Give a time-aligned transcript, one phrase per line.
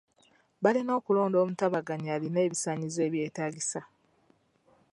[0.63, 3.81] Balina okulonda omutabaganya ayina ebisaanyizo ebyetaagisa.